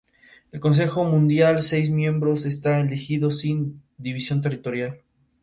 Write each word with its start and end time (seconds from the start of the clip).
El 0.51 0.59
consejo 0.59 1.03
municipal 1.03 1.57
de 1.57 1.61
seis 1.61 1.91
miembros 1.91 2.47
está 2.47 2.79
elegido 2.79 3.29
sin 3.29 3.83
división 3.99 4.41
territorial. 4.41 5.01